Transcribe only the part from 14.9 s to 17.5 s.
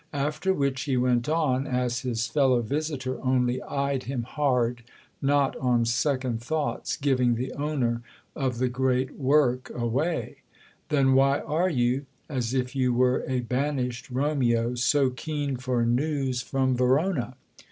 keen for news from Verona?"